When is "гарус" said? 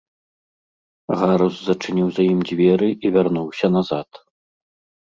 1.19-1.55